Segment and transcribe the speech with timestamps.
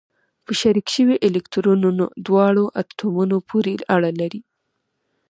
[0.45, 4.41] په شریک شوي الکترونونه دواړو اتومونو پورې اړه لري.